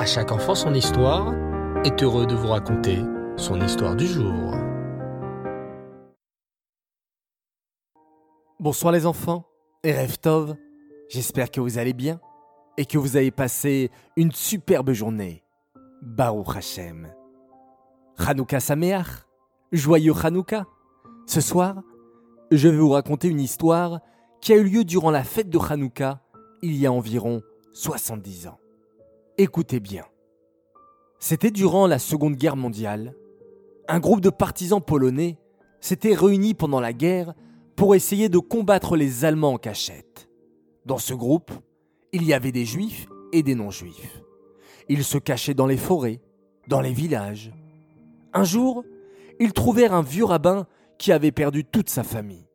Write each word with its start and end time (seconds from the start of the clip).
À 0.00 0.06
chaque 0.06 0.32
enfant 0.32 0.54
son 0.54 0.72
histoire 0.72 1.34
est 1.84 2.02
heureux 2.02 2.24
de 2.24 2.34
vous 2.34 2.46
raconter 2.46 3.00
son 3.36 3.60
histoire 3.60 3.94
du 3.94 4.06
jour. 4.06 4.54
Bonsoir 8.58 8.94
les 8.94 9.04
enfants 9.04 9.44
et 9.84 9.94
j'espère 11.10 11.50
que 11.50 11.60
vous 11.60 11.76
allez 11.76 11.92
bien 11.92 12.18
et 12.78 12.86
que 12.86 12.96
vous 12.96 13.18
avez 13.18 13.30
passé 13.30 13.90
une 14.16 14.32
superbe 14.32 14.92
journée. 14.92 15.44
Baruch 16.00 16.56
Hashem. 16.56 17.12
Hanouka 18.16 18.58
Sameach, 18.58 19.26
joyeux 19.70 20.14
Hanouka. 20.24 20.64
Ce 21.26 21.42
soir, 21.42 21.82
je 22.50 22.68
vais 22.68 22.78
vous 22.78 22.88
raconter 22.88 23.28
une 23.28 23.40
histoire 23.40 24.00
qui 24.40 24.54
a 24.54 24.56
eu 24.56 24.64
lieu 24.64 24.84
durant 24.84 25.10
la 25.10 25.24
fête 25.24 25.50
de 25.50 25.58
Hanouka 25.58 26.22
il 26.62 26.74
y 26.74 26.86
a 26.86 26.90
environ 26.90 27.42
70 27.74 28.46
ans. 28.46 28.60
Écoutez 29.42 29.80
bien. 29.80 30.04
C'était 31.18 31.50
durant 31.50 31.86
la 31.86 31.98
Seconde 31.98 32.36
Guerre 32.36 32.56
mondiale. 32.56 33.14
Un 33.88 33.98
groupe 33.98 34.20
de 34.20 34.28
partisans 34.28 34.82
polonais 34.82 35.38
s'était 35.80 36.12
réuni 36.12 36.52
pendant 36.52 36.78
la 36.78 36.92
guerre 36.92 37.32
pour 37.74 37.94
essayer 37.94 38.28
de 38.28 38.36
combattre 38.36 38.98
les 38.98 39.24
Allemands 39.24 39.54
en 39.54 39.56
cachette. 39.56 40.28
Dans 40.84 40.98
ce 40.98 41.14
groupe, 41.14 41.52
il 42.12 42.24
y 42.24 42.34
avait 42.34 42.52
des 42.52 42.66
juifs 42.66 43.06
et 43.32 43.42
des 43.42 43.54
non-juifs. 43.54 44.20
Ils 44.90 45.04
se 45.04 45.16
cachaient 45.16 45.54
dans 45.54 45.66
les 45.66 45.78
forêts, 45.78 46.20
dans 46.68 46.82
les 46.82 46.92
villages. 46.92 47.50
Un 48.34 48.44
jour, 48.44 48.84
ils 49.38 49.54
trouvèrent 49.54 49.94
un 49.94 50.02
vieux 50.02 50.26
rabbin 50.26 50.66
qui 50.98 51.12
avait 51.12 51.32
perdu 51.32 51.64
toute 51.64 51.88
sa 51.88 52.02
famille. 52.02 52.46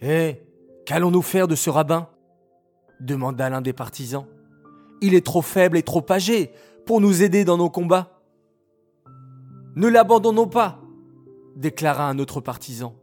Hé, 0.00 0.42
qu'allons-nous 0.84 1.22
faire 1.22 1.46
de 1.46 1.54
ce 1.54 1.70
rabbin? 1.70 2.08
demanda 2.98 3.48
l'un 3.48 3.60
des 3.60 3.72
partisans. 3.72 4.26
Il 5.00 5.14
est 5.14 5.24
trop 5.24 5.42
faible 5.42 5.76
et 5.76 5.82
trop 5.82 6.04
âgé 6.10 6.50
pour 6.86 7.00
nous 7.00 7.22
aider 7.22 7.44
dans 7.44 7.56
nos 7.56 7.70
combats. 7.70 8.22
Ne 9.74 9.88
l'abandonnons 9.88 10.46
pas, 10.46 10.80
déclara 11.54 12.08
un 12.08 12.18
autre 12.18 12.40
partisan. 12.40 12.94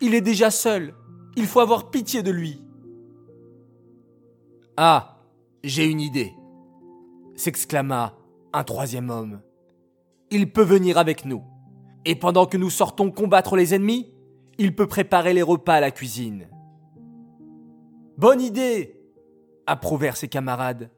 Il 0.00 0.14
est 0.14 0.20
déjà 0.20 0.50
seul, 0.50 0.94
il 1.36 1.46
faut 1.46 1.60
avoir 1.60 1.90
pitié 1.90 2.22
de 2.22 2.30
lui. 2.30 2.62
Ah, 4.76 5.18
j'ai 5.62 5.86
une 5.86 6.00
idée, 6.00 6.34
s'exclama 7.36 8.16
un 8.52 8.64
troisième 8.64 9.10
homme. 9.10 9.40
Il 10.30 10.52
peut 10.52 10.62
venir 10.62 10.98
avec 10.98 11.24
nous, 11.24 11.42
et 12.04 12.16
pendant 12.16 12.46
que 12.46 12.56
nous 12.56 12.70
sortons 12.70 13.10
combattre 13.10 13.56
les 13.56 13.74
ennemis, 13.74 14.12
il 14.58 14.74
peut 14.74 14.86
préparer 14.86 15.32
les 15.32 15.42
repas 15.42 15.74
à 15.74 15.80
la 15.80 15.90
cuisine. 15.90 16.48
Bonne 18.16 18.40
idée, 18.40 19.00
approuvèrent 19.66 20.16
ses 20.16 20.28
camarades. 20.28 20.90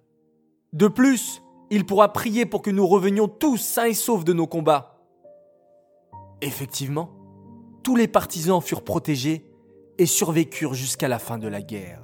De 0.73 0.89
plus, 0.89 1.43
il 1.71 1.87
pourra 1.87 2.13
prier 2.13 2.47
pour 2.47 2.63
que 2.63 2.71
nous 2.71 2.87
revenions 2.87 3.29
tous 3.29 3.57
sains 3.57 3.87
et 3.87 3.95
saufs 3.95 4.25
de 4.25 4.33
nos 4.33 4.47
combats. 4.47 5.01
Effectivement, 6.43 7.11
tous 7.83 7.97
les 7.97 8.09
partisans 8.09 8.61
furent 8.61 8.85
protégés 8.85 9.47
et 9.99 10.07
survécurent 10.07 10.75
jusqu'à 10.75 11.09
la 11.09 11.19
fin 11.19 11.39
de 11.39 11.49
la 11.49 11.63
guerre. 11.63 12.03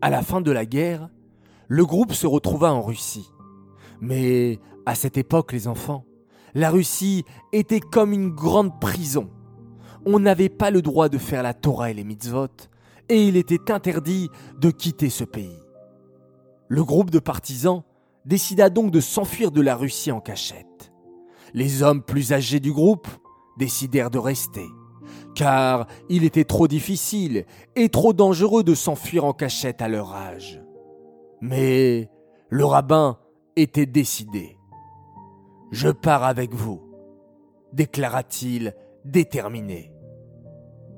À 0.00 0.10
la 0.10 0.22
fin 0.22 0.40
de 0.40 0.50
la 0.50 0.66
guerre, 0.66 1.10
le 1.68 1.84
groupe 1.84 2.12
se 2.12 2.26
retrouva 2.26 2.72
en 2.72 2.82
Russie. 2.82 3.28
Mais 4.00 4.60
à 4.86 4.94
cette 4.94 5.16
époque, 5.16 5.52
les 5.52 5.68
enfants, 5.68 6.04
la 6.54 6.70
Russie 6.70 7.24
était 7.52 7.80
comme 7.80 8.12
une 8.12 8.30
grande 8.30 8.80
prison. 8.80 9.30
On 10.04 10.20
n'avait 10.20 10.48
pas 10.48 10.70
le 10.70 10.80
droit 10.80 11.08
de 11.08 11.18
faire 11.18 11.42
la 11.42 11.54
Torah 11.54 11.90
et 11.90 11.94
les 11.94 12.04
mitzvot, 12.04 12.48
et 13.08 13.26
il 13.26 13.36
était 13.36 13.70
interdit 13.70 14.30
de 14.58 14.70
quitter 14.70 15.10
ce 15.10 15.24
pays. 15.24 15.58
Le 16.68 16.82
groupe 16.82 17.10
de 17.10 17.18
partisans 17.18 17.82
décida 18.24 18.70
donc 18.70 18.90
de 18.90 19.00
s'enfuir 19.00 19.52
de 19.52 19.60
la 19.60 19.76
Russie 19.76 20.10
en 20.10 20.20
cachette. 20.20 20.92
Les 21.54 21.82
hommes 21.82 22.02
plus 22.02 22.32
âgés 22.32 22.60
du 22.60 22.72
groupe 22.72 23.06
décidèrent 23.56 24.10
de 24.10 24.18
rester, 24.18 24.66
car 25.34 25.86
il 26.08 26.24
était 26.24 26.44
trop 26.44 26.66
difficile 26.66 27.46
et 27.76 27.88
trop 27.88 28.12
dangereux 28.12 28.64
de 28.64 28.74
s'enfuir 28.74 29.24
en 29.24 29.32
cachette 29.32 29.80
à 29.80 29.88
leur 29.88 30.12
âge. 30.12 30.60
Mais 31.40 32.10
le 32.50 32.64
rabbin 32.64 33.18
était 33.54 33.86
décidé. 33.86 34.58
Je 35.70 35.88
pars 35.88 36.24
avec 36.24 36.52
vous, 36.52 36.82
déclara-t-il 37.72 38.74
déterminé. 39.04 39.92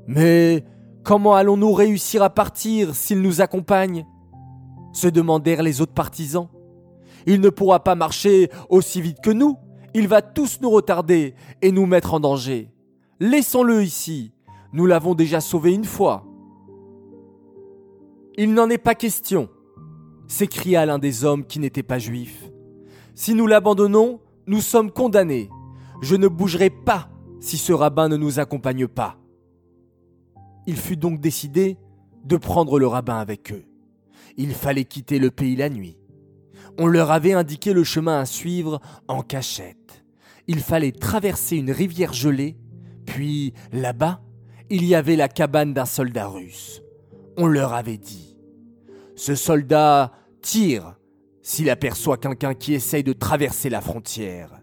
Mais 0.07 0.65
comment 1.05 1.35
allons-nous 1.35 1.73
réussir 1.73 2.23
à 2.23 2.31
partir 2.31 2.95
s'il 2.95 3.21
nous 3.21 3.43
accompagne? 3.43 4.07
Se 4.93 5.09
demandèrent 5.09 5.63
les 5.63 5.81
autres 5.81 5.93
partisans. 5.93 6.49
Il 7.27 7.41
ne 7.41 7.51
pourra 7.51 7.85
pas 7.85 7.95
marcher 7.95 8.51
aussi 8.69 9.01
vite 9.01 9.21
que 9.23 9.31
nous, 9.31 9.57
il 9.95 10.09
va 10.09 10.23
tous 10.23 10.61
nous 10.61 10.71
retarder 10.71 11.35
et 11.63 11.73
nous 11.73 11.87
mettre 11.87 12.15
en 12.15 12.21
danger. 12.21 12.71
Laissons-le 13.21 13.83
ici, 13.83 14.33
nous 14.73 14.87
l'avons 14.87 15.15
déjà 15.15 15.41
sauvé 15.41 15.73
une 15.73 15.85
fois. 15.85 16.25
Il 18.37 18.55
n'en 18.55 18.71
est 18.71 18.79
pas 18.79 18.95
question, 18.95 19.49
s'écria 20.29 20.87
l'un 20.87 20.99
des 20.99 21.25
hommes 21.25 21.45
qui 21.45 21.59
n'était 21.59 21.83
pas 21.83 21.99
juif. 21.99 22.51
Si 23.15 23.35
nous 23.35 23.49
l'abandonnons, 23.49 24.21
nous 24.47 24.61
sommes 24.61 24.93
condamnés. 24.93 25.51
Je 26.01 26.15
ne 26.15 26.29
bougerai 26.29 26.71
pas 26.71 27.11
si 27.41 27.59
ce 27.59 27.73
rabbin 27.73 28.09
ne 28.09 28.17
nous 28.17 28.39
accompagne 28.39 28.87
pas. 28.87 29.17
Il 30.67 30.77
fut 30.77 30.97
donc 30.97 31.21
décidé 31.21 31.77
de 32.25 32.37
prendre 32.37 32.79
le 32.79 32.87
rabbin 32.87 33.19
avec 33.19 33.53
eux. 33.53 33.65
Il 34.41 34.55
fallait 34.55 34.85
quitter 34.85 35.19
le 35.19 35.33
pays 35.33 35.57
la 35.57 35.69
nuit. 35.69 35.99
On 36.79 36.87
leur 36.87 37.11
avait 37.11 37.33
indiqué 37.33 37.73
le 37.73 37.83
chemin 37.83 38.21
à 38.21 38.25
suivre 38.25 38.81
en 39.09 39.23
cachette. 39.23 40.05
Il 40.47 40.61
fallait 40.61 40.93
traverser 40.93 41.57
une 41.57 41.73
rivière 41.73 42.13
gelée, 42.13 42.57
puis 43.05 43.53
là-bas, 43.73 44.23
il 44.71 44.85
y 44.85 44.95
avait 44.95 45.17
la 45.17 45.27
cabane 45.27 45.75
d'un 45.75 45.87
soldat 45.87 46.29
russe. 46.29 46.83
On 47.37 47.49
leur 47.49 47.75
avait 47.75 47.99
dit 47.99 48.37
Ce 49.17 49.35
soldat 49.35 50.13
tire 50.41 50.95
s'il 51.43 51.69
aperçoit 51.69 52.17
quelqu'un 52.17 52.55
qui 52.55 52.75
essaye 52.75 53.03
de 53.03 53.13
traverser 53.13 53.69
la 53.69 53.81
frontière. 53.81 54.63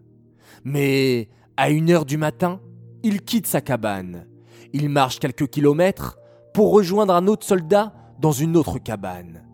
Mais 0.63 1.27
à 1.57 1.69
une 1.69 1.89
heure 1.91 2.05
du 2.05 2.17
matin, 2.17 2.61
il 3.03 3.21
quitte 3.21 3.47
sa 3.47 3.59
cabane. 3.59 4.25
Il 4.71 4.87
marche 4.87 5.19
quelques 5.19 5.49
kilomètres 5.49 6.17
pour 6.53 6.71
rejoindre 6.71 7.13
un 7.13 7.27
autre 7.27 7.45
soldat 7.45 7.93
dans 8.19 8.31
une 8.31 8.55
autre 8.55 8.79
cabane 8.79 9.44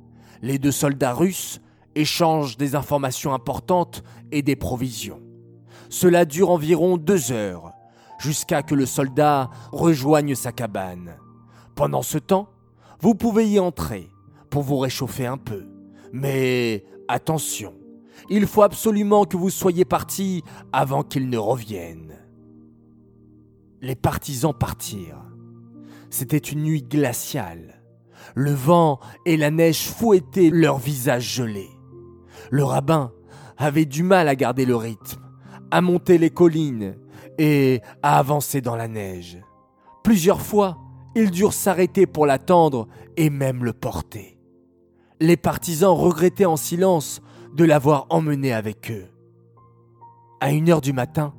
les 0.41 0.59
deux 0.59 0.71
soldats 0.71 1.13
russes 1.13 1.61
échangent 1.95 2.57
des 2.57 2.75
informations 2.75 3.33
importantes 3.33 4.03
et 4.31 4.41
des 4.41 4.55
provisions. 4.55 5.21
Cela 5.89 6.25
dure 6.25 6.49
environ 6.49 6.97
deux 6.97 7.31
heures, 7.31 7.73
jusqu'à 8.17 8.63
que 8.63 8.75
le 8.75 8.85
soldat 8.85 9.49
rejoigne 9.71 10.35
sa 10.35 10.51
cabane. 10.51 11.17
Pendant 11.75 12.01
ce 12.01 12.17
temps, 12.17 12.49
vous 12.99 13.15
pouvez 13.15 13.49
y 13.49 13.59
entrer 13.59 14.09
pour 14.49 14.63
vous 14.63 14.77
réchauffer 14.77 15.25
un 15.25 15.37
peu. 15.37 15.65
Mais 16.13 16.85
attention, 17.07 17.73
il 18.29 18.47
faut 18.47 18.61
absolument 18.61 19.25
que 19.25 19.37
vous 19.37 19.49
soyez 19.49 19.85
partis 19.85 20.43
avant 20.71 21.03
qu'ils 21.03 21.29
ne 21.29 21.37
reviennent. 21.37 22.19
Les 23.81 23.95
partisans 23.95 24.53
partirent. 24.53 25.23
C'était 26.09 26.37
une 26.37 26.61
nuit 26.61 26.83
glaciale. 26.83 27.70
Le 28.35 28.51
vent 28.51 28.99
et 29.25 29.37
la 29.37 29.51
neige 29.51 29.87
fouettaient 29.87 30.49
leurs 30.51 30.77
visages 30.77 31.35
gelés. 31.35 31.69
Le 32.49 32.63
rabbin 32.63 33.11
avait 33.57 33.85
du 33.85 34.03
mal 34.03 34.27
à 34.27 34.35
garder 34.35 34.65
le 34.65 34.75
rythme, 34.75 35.21
à 35.69 35.81
monter 35.81 36.17
les 36.17 36.29
collines 36.29 36.95
et 37.37 37.81
à 38.01 38.17
avancer 38.17 38.61
dans 38.61 38.75
la 38.75 38.87
neige. 38.87 39.39
Plusieurs 40.03 40.41
fois, 40.41 40.77
ils 41.15 41.31
durent 41.31 41.53
s'arrêter 41.53 42.05
pour 42.05 42.25
l'attendre 42.25 42.87
et 43.17 43.29
même 43.29 43.63
le 43.63 43.73
porter. 43.73 44.37
Les 45.19 45.37
partisans 45.37 45.95
regrettaient 45.95 46.45
en 46.45 46.57
silence 46.57 47.21
de 47.53 47.63
l'avoir 47.63 48.07
emmené 48.09 48.53
avec 48.53 48.91
eux. 48.91 49.07
À 50.39 50.51
une 50.51 50.69
heure 50.69 50.81
du 50.81 50.93
matin, 50.93 51.33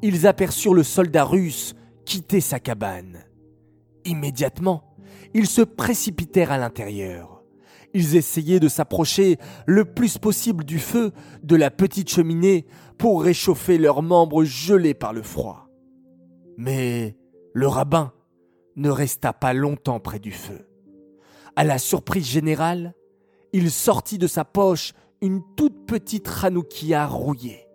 ils 0.00 0.26
aperçurent 0.26 0.74
le 0.74 0.82
soldat 0.82 1.24
russe 1.24 1.74
quitter 2.04 2.40
sa 2.40 2.58
cabane. 2.58 3.24
Immédiatement, 4.04 4.91
ils 5.34 5.46
se 5.46 5.62
précipitèrent 5.62 6.52
à 6.52 6.58
l'intérieur. 6.58 7.42
Ils 7.94 8.16
essayaient 8.16 8.60
de 8.60 8.68
s'approcher 8.68 9.38
le 9.66 9.84
plus 9.84 10.18
possible 10.18 10.64
du 10.64 10.78
feu 10.78 11.12
de 11.42 11.56
la 11.56 11.70
petite 11.70 12.08
cheminée 12.08 12.66
pour 12.96 13.22
réchauffer 13.22 13.78
leurs 13.78 14.02
membres 14.02 14.44
gelés 14.44 14.94
par 14.94 15.12
le 15.12 15.22
froid. 15.22 15.68
Mais 16.56 17.16
le 17.52 17.66
rabbin 17.66 18.12
ne 18.76 18.88
resta 18.88 19.32
pas 19.32 19.52
longtemps 19.52 20.00
près 20.00 20.18
du 20.18 20.32
feu. 20.32 20.66
À 21.56 21.64
la 21.64 21.78
surprise 21.78 22.26
générale, 22.26 22.94
il 23.52 23.70
sortit 23.70 24.16
de 24.16 24.26
sa 24.26 24.44
poche 24.44 24.94
une 25.20 25.42
toute 25.56 25.86
petite 25.86 26.26
ranoukia 26.26 27.06
rouillée 27.06 27.66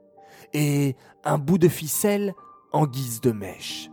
et 0.53 0.95
un 1.23 1.37
bout 1.37 1.59
de 1.59 1.67
ficelle 1.67 2.33
en 2.73 2.87
guise 2.87 3.21
de 3.21 3.31
mèche. 3.31 3.89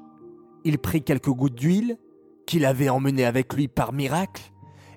Il 0.64 0.78
prit 0.78 1.02
quelques 1.02 1.30
gouttes 1.30 1.54
d'huile 1.54 1.98
qu'il 2.46 2.64
avait 2.64 2.88
emmené 2.88 3.24
avec 3.24 3.54
lui 3.54 3.68
par 3.68 3.92
miracle, 3.92 4.52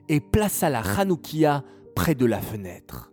et 0.09 0.19
plaça 0.19 0.69
la 0.69 0.81
Hanoukia 0.81 1.63
près 1.95 2.15
de 2.15 2.25
la 2.25 2.39
fenêtre. 2.39 3.11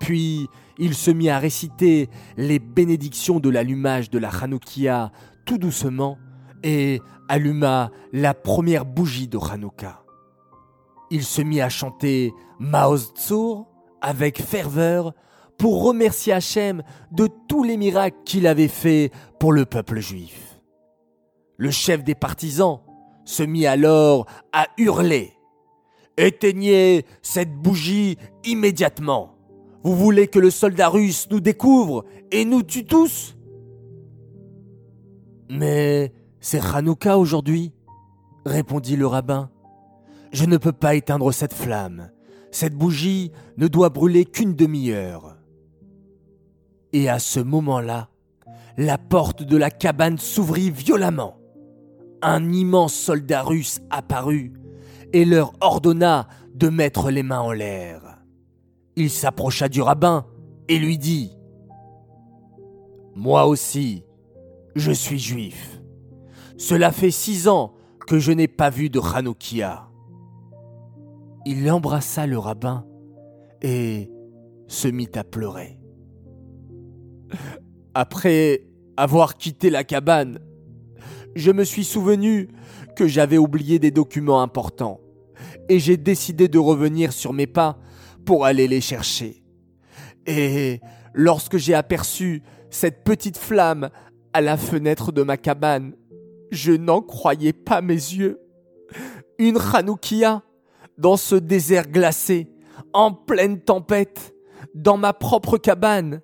Puis 0.00 0.46
il 0.78 0.94
se 0.94 1.10
mit 1.10 1.28
à 1.28 1.38
réciter 1.38 2.08
les 2.36 2.58
bénédictions 2.58 3.40
de 3.40 3.50
l'allumage 3.50 4.10
de 4.10 4.18
la 4.18 4.28
Hanoukia 4.28 5.10
tout 5.44 5.58
doucement 5.58 6.18
et 6.62 7.00
alluma 7.28 7.90
la 8.12 8.34
première 8.34 8.84
bougie 8.84 9.28
de 9.28 9.38
Hanouka. 9.38 10.02
Il 11.10 11.24
se 11.24 11.42
mit 11.42 11.60
à 11.60 11.68
chanter 11.68 12.32
Maoz 12.58 13.12
Tzur 13.16 13.66
avec 14.00 14.40
ferveur 14.40 15.14
pour 15.56 15.82
remercier 15.82 16.32
Hachem 16.32 16.82
de 17.10 17.28
tous 17.48 17.64
les 17.64 17.76
miracles 17.76 18.18
qu'il 18.24 18.46
avait 18.46 18.68
faits 18.68 19.12
pour 19.40 19.52
le 19.52 19.64
peuple 19.64 19.98
juif. 20.00 20.60
Le 21.56 21.70
chef 21.70 22.04
des 22.04 22.14
partisans 22.14 22.80
se 23.28 23.42
mit 23.42 23.66
alors 23.66 24.24
à 24.52 24.66
hurler. 24.78 25.34
Éteignez 26.16 27.04
cette 27.20 27.54
bougie 27.54 28.16
immédiatement. 28.44 29.34
Vous 29.84 29.94
voulez 29.94 30.28
que 30.28 30.38
le 30.38 30.50
soldat 30.50 30.88
russe 30.88 31.28
nous 31.30 31.40
découvre 31.40 32.06
et 32.32 32.46
nous 32.46 32.62
tue 32.62 32.86
tous? 32.86 33.36
Mais 35.50 36.12
c'est 36.40 36.60
Hanouka 36.74 37.18
aujourd'hui, 37.18 37.72
répondit 38.46 38.96
le 38.96 39.06
rabbin. 39.06 39.50
Je 40.32 40.46
ne 40.46 40.56
peux 40.56 40.72
pas 40.72 40.94
éteindre 40.94 41.30
cette 41.32 41.54
flamme. 41.54 42.10
Cette 42.50 42.74
bougie 42.74 43.30
ne 43.58 43.68
doit 43.68 43.90
brûler 43.90 44.24
qu'une 44.24 44.54
demi-heure. 44.54 45.36
Et 46.94 47.10
à 47.10 47.18
ce 47.18 47.40
moment-là, 47.40 48.08
la 48.78 48.96
porte 48.96 49.42
de 49.42 49.56
la 49.58 49.70
cabane 49.70 50.16
s'ouvrit 50.16 50.70
violemment. 50.70 51.37
Un 52.22 52.52
immense 52.52 52.94
soldat 52.94 53.42
russe 53.42 53.80
apparut 53.90 54.52
et 55.12 55.24
leur 55.24 55.52
ordonna 55.60 56.28
de 56.54 56.68
mettre 56.68 57.10
les 57.10 57.22
mains 57.22 57.40
en 57.40 57.52
l'air. 57.52 58.18
Il 58.96 59.10
s'approcha 59.10 59.68
du 59.68 59.80
rabbin 59.80 60.26
et 60.68 60.78
lui 60.78 60.98
dit 60.98 61.30
Moi 63.14 63.46
aussi, 63.46 64.04
je 64.74 64.90
suis 64.90 65.18
juif. 65.18 65.80
Cela 66.56 66.90
fait 66.90 67.12
six 67.12 67.46
ans 67.46 67.74
que 68.06 68.18
je 68.18 68.32
n'ai 68.32 68.48
pas 68.48 68.70
vu 68.70 68.90
de 68.90 69.00
Hanoukia. 69.00 69.88
Il 71.46 71.70
embrassa 71.70 72.26
le 72.26 72.38
rabbin 72.38 72.84
et 73.62 74.10
se 74.66 74.88
mit 74.88 75.10
à 75.14 75.24
pleurer. 75.24 75.78
Après 77.94 78.66
avoir 78.96 79.36
quitté 79.36 79.70
la 79.70 79.84
cabane, 79.84 80.40
je 81.34 81.50
me 81.50 81.64
suis 81.64 81.84
souvenu 81.84 82.48
que 82.96 83.06
j'avais 83.06 83.38
oublié 83.38 83.78
des 83.78 83.90
documents 83.90 84.42
importants 84.42 85.00
et 85.68 85.78
j'ai 85.78 85.96
décidé 85.96 86.48
de 86.48 86.58
revenir 86.58 87.12
sur 87.12 87.32
mes 87.32 87.46
pas 87.46 87.78
pour 88.24 88.44
aller 88.44 88.68
les 88.68 88.80
chercher. 88.80 89.42
Et 90.26 90.80
lorsque 91.14 91.56
j'ai 91.56 91.74
aperçu 91.74 92.42
cette 92.70 93.04
petite 93.04 93.38
flamme 93.38 93.90
à 94.32 94.40
la 94.40 94.56
fenêtre 94.56 95.12
de 95.12 95.22
ma 95.22 95.36
cabane, 95.36 95.94
je 96.50 96.72
n'en 96.72 97.00
croyais 97.00 97.52
pas 97.52 97.80
mes 97.80 97.94
yeux. 97.94 98.40
Une 99.38 99.58
Hanoukia 99.72 100.42
dans 100.96 101.16
ce 101.16 101.36
désert 101.36 101.88
glacé, 101.88 102.48
en 102.92 103.12
pleine 103.12 103.60
tempête, 103.60 104.34
dans 104.74 104.96
ma 104.96 105.12
propre 105.12 105.56
cabane, 105.56 106.20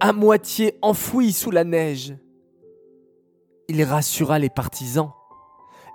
à 0.00 0.12
moitié 0.12 0.76
enfouie 0.82 1.32
sous 1.32 1.50
la 1.50 1.64
neige. 1.64 2.14
Il 3.68 3.82
rassura 3.82 4.38
les 4.38 4.50
partisans 4.50 5.10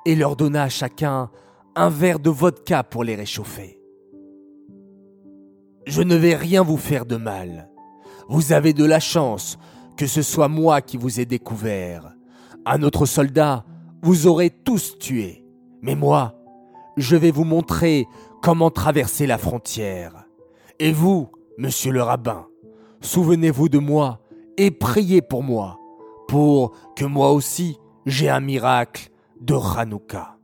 et 0.05 0.15
leur 0.15 0.35
donna 0.35 0.63
à 0.63 0.69
chacun 0.69 1.29
un 1.75 1.89
verre 1.89 2.19
de 2.19 2.29
vodka 2.29 2.83
pour 2.83 3.03
les 3.03 3.15
réchauffer. 3.15 3.79
Je 5.85 6.01
ne 6.01 6.15
vais 6.15 6.35
rien 6.35 6.63
vous 6.63 6.77
faire 6.77 7.05
de 7.05 7.15
mal. 7.15 7.69
Vous 8.29 8.51
avez 8.53 8.73
de 8.73 8.85
la 8.85 8.99
chance 8.99 9.57
que 9.97 10.07
ce 10.07 10.21
soit 10.21 10.47
moi 10.47 10.81
qui 10.81 10.97
vous 10.97 11.19
ai 11.19 11.25
découvert. 11.25 12.13
Un 12.65 12.83
autre 12.83 13.05
soldat 13.05 13.65
vous 14.01 14.27
aurez 14.27 14.49
tous 14.49 14.97
tué. 14.97 15.45
Mais 15.81 15.95
moi, 15.95 16.35
je 16.97 17.15
vais 17.15 17.31
vous 17.31 17.43
montrer 17.43 18.07
comment 18.41 18.71
traverser 18.71 19.27
la 19.27 19.37
frontière. 19.37 20.25
Et 20.79 20.91
vous, 20.91 21.29
monsieur 21.57 21.91
le 21.91 22.01
rabbin, 22.01 22.47
souvenez-vous 23.01 23.69
de 23.69 23.77
moi 23.77 24.19
et 24.57 24.71
priez 24.71 25.21
pour 25.21 25.43
moi, 25.43 25.79
pour 26.31 26.71
que 26.95 27.03
moi 27.03 27.33
aussi 27.33 27.77
j'ai 28.05 28.29
un 28.29 28.39
miracle 28.39 29.09
de 29.41 29.53
Hanouka. 29.53 30.37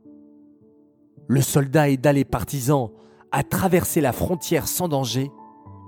Le 1.28 1.40
soldat 1.40 1.88
aida 1.88 2.12
les 2.12 2.26
partisans 2.26 2.90
à 3.32 3.42
traverser 3.42 4.02
la 4.02 4.12
frontière 4.12 4.68
sans 4.68 4.88
danger, 4.88 5.30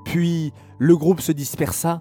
puis 0.07 0.55
le 0.79 0.97
groupe 0.97 1.21
se 1.21 1.33
dispersa 1.33 2.01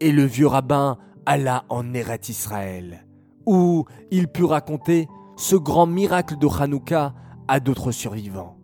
et 0.00 0.10
le 0.10 0.24
vieux 0.24 0.48
rabbin 0.48 0.98
alla 1.24 1.64
en 1.68 1.94
Eret 1.94 2.22
Israël 2.28 3.06
où 3.46 3.84
il 4.10 4.26
put 4.26 4.42
raconter 4.42 5.06
ce 5.36 5.54
grand 5.54 5.86
miracle 5.86 6.36
de 6.38 6.48
Hanouka 6.48 7.14
à 7.46 7.60
d'autres 7.60 7.92
survivants. 7.92 8.58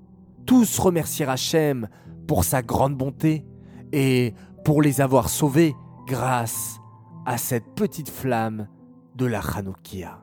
Tous 0.44 0.80
remercièrent 0.80 1.30
Hachem 1.30 1.88
pour 2.26 2.42
sa 2.42 2.62
grande 2.62 2.96
bonté 2.96 3.46
et 3.92 4.34
pour 4.64 4.82
les 4.82 5.00
avoir 5.00 5.28
sauvés 5.28 5.76
grâce 6.08 6.81
à 7.26 7.38
cette 7.38 7.74
petite 7.74 8.10
flamme 8.10 8.68
de 9.14 9.26
la 9.26 9.40
Hanoukia. 9.40 10.22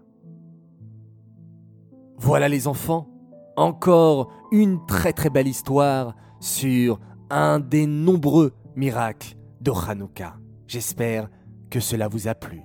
Voilà 2.17 2.49
les 2.49 2.67
enfants, 2.67 3.07
encore 3.55 4.31
une 4.51 4.85
très 4.85 5.13
très 5.13 5.29
belle 5.29 5.47
histoire 5.47 6.15
sur 6.39 6.99
un 7.29 7.59
des 7.59 7.85
nombreux 7.85 8.53
miracles 8.75 9.35
de 9.61 9.71
Hanouka. 9.71 10.37
J'espère 10.67 11.29
que 11.69 11.79
cela 11.79 12.07
vous 12.07 12.27
a 12.27 12.35
plu. 12.35 12.61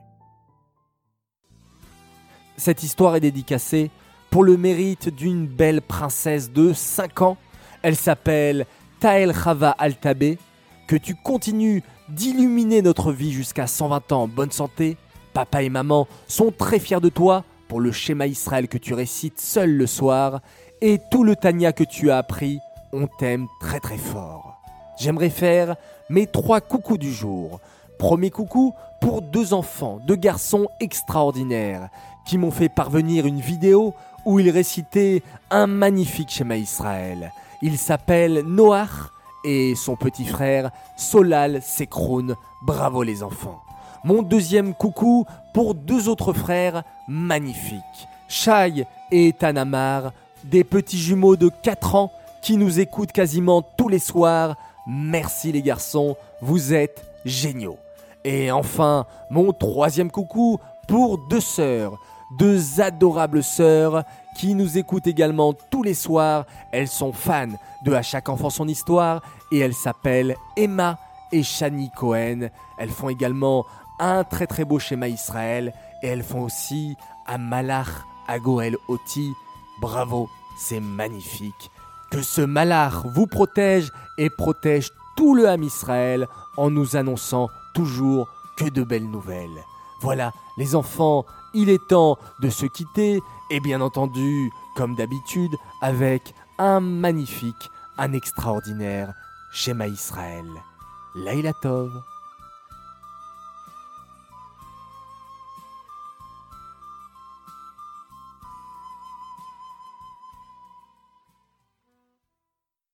Cette 2.57 2.83
histoire 2.83 3.17
est 3.17 3.21
dédicacée 3.21 3.91
pour 4.31 4.45
le 4.45 4.57
mérite 4.57 5.09
d'une 5.09 5.47
belle 5.47 5.83
princesse 5.83 6.51
de 6.51 6.73
5 6.73 7.23
ans. 7.23 7.37
Elle 7.83 7.97
s'appelle 7.97 8.67
Tael 9.01 9.33
Chava 9.35 9.71
Altabé. 9.71 10.39
Que 10.87 10.97
tu 10.97 11.15
continues 11.15 11.83
d'illuminer 12.09 12.83
notre 12.83 13.13
vie 13.13 13.33
jusqu'à 13.33 13.67
120 13.67 14.13
ans 14.13 14.23
en 14.23 14.29
bonne 14.29 14.51
santé. 14.51 14.97
Papa 15.33 15.63
et 15.63 15.69
maman 15.69 16.07
sont 16.29 16.53
très 16.57 16.79
fiers 16.79 17.01
de 17.01 17.09
toi 17.09 17.45
pour 17.69 17.81
le 17.81 17.93
schéma 17.93 18.27
Israël 18.27 18.69
que 18.69 18.79
tu 18.79 18.95
récites 18.95 19.41
seul 19.41 19.71
le 19.71 19.87
soir. 19.87 20.41
Et 20.81 21.01
tout 21.11 21.25
le 21.25 21.35
Tania 21.37 21.73
que 21.73 21.85
tu 21.85 22.11
as 22.11 22.19
appris, 22.19 22.59
on 22.93 23.07
t'aime 23.07 23.47
très 23.61 23.81
très 23.81 23.99
fort. 23.99 24.61
J'aimerais 24.99 25.31
faire 25.31 25.77
mes 26.11 26.27
trois 26.27 26.61
coucous 26.61 26.99
du 26.99 27.13
jour. 27.13 27.61
Premier 27.99 28.31
coucou 28.31 28.75
pour 29.01 29.23
deux 29.23 29.55
enfants, 29.55 29.99
deux 30.07 30.17
garçons 30.17 30.67
extraordinaires 30.81 31.89
qui 32.27 32.39
m'ont 32.39 32.51
fait 32.51 32.69
parvenir 32.69 33.27
une 33.27 33.41
vidéo 33.41 33.95
où 34.25 34.41
ils 34.41 34.51
récitaient 34.51 35.23
un 35.51 35.67
magnifique 35.67 36.31
schéma 36.31 36.57
Israël. 36.57 37.33
Il 37.63 37.79
s'appelle 37.79 38.43
Noach 38.47 39.11
et 39.45 39.75
son 39.75 39.97
petit 39.97 40.25
frère 40.25 40.71
Solal 40.97 41.61
Sekroun. 41.63 42.35
Bravo 42.63 43.03
les 43.03 43.23
enfants. 43.23 43.61
Mon 44.05 44.23
deuxième 44.23 44.75
coucou 44.75 45.25
pour 45.53 45.75
deux 45.75 46.09
autres 46.09 46.33
frères 46.33 46.83
magnifiques, 47.09 48.09
Shai 48.29 48.87
et 49.11 49.33
Tanamar, 49.33 50.13
des 50.45 50.65
petits 50.65 50.99
jumeaux 50.99 51.37
de 51.37 51.51
4 51.63 51.95
ans 51.95 52.13
qui 52.43 52.57
nous 52.57 52.81
écoutent 52.81 53.13
quasiment 53.13 53.63
tous 53.63 53.89
les 53.89 53.99
soirs. 53.99 54.57
Merci 54.87 55.53
les 55.53 55.63
garçons, 55.63 56.17
vous 56.43 56.75
êtes 56.75 57.03
géniaux. 57.25 57.79
Et 58.25 58.51
enfin, 58.51 59.07
mon 59.31 59.53
troisième 59.53 60.11
coucou 60.11 60.59
pour 60.87 61.19
deux 61.29 61.41
sœurs, 61.41 61.99
deux 62.39 62.81
adorables 62.81 63.43
sœurs 63.43 64.05
qui 64.37 64.55
nous 64.55 64.79
écoutent 64.79 65.07
également 65.07 65.55
tous 65.71 65.83
les 65.83 65.95
soirs. 65.95 66.47
Elles 66.73 66.89
sont 66.89 67.13
fans 67.13 67.59
de 67.85 67.93
À 67.93 68.03
chaque 68.03 68.29
enfant 68.29 68.51
son 68.51 68.69
histoire 68.69 69.23
et 69.53 69.59
elles 69.59 69.75
s'appellent 69.75 70.37
Emma 70.57 70.99
et 71.33 71.43
Shani 71.43 71.91
Cohen. 71.97 72.49
Elles 72.79 72.91
font 72.91 73.09
également 73.09 73.65
un 73.99 74.25
très 74.25 74.47
très 74.47 74.65
beau 74.65 74.79
schéma 74.79 75.09
Israël 75.09 75.73
et 76.03 76.09
elles 76.09 76.23
font 76.23 76.43
aussi 76.43 76.97
un 77.27 77.39
Malach 77.39 77.89
à 78.27 78.39
Goël 78.39 78.77
Oti. 78.89 79.31
Bravo, 79.81 80.29
c'est 80.59 80.81
magnifique. 80.81 81.71
Que 82.11 82.23
ce 82.23 82.41
Malach 82.41 83.05
vous 83.05 83.27
protège 83.27 83.91
et 84.19 84.31
protège 84.31 84.91
tout 85.17 85.35
le 85.35 85.49
Ham 85.49 85.63
Israël 85.63 86.27
en 86.57 86.71
nous 86.71 86.97
annonçant 86.97 87.49
toujours 87.75 88.29
que 88.57 88.69
de 88.69 88.83
belles 88.83 89.11
nouvelles. 89.11 89.65
Voilà, 90.01 90.33
les 90.59 90.75
enfants, 90.75 91.25
il 91.55 91.71
est 91.71 91.87
temps 91.89 92.19
de 92.41 92.51
se 92.51 92.67
quitter 92.67 93.21
et 93.51 93.61
bien 93.61 93.81
entendu, 93.81 94.51
comme 94.77 94.95
d'habitude, 94.95 95.57
avec 95.81 96.35
un 96.59 96.81
magnifique, 96.81 97.71
un 97.99 98.13
extraordinaire 98.13 99.15
schéma 99.53 99.87
Israël. 99.87 100.47
Laïla 101.15 101.53
Tov. 101.63 101.91